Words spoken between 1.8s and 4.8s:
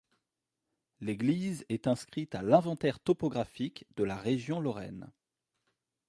inscrite à l'inventaire topographique de la région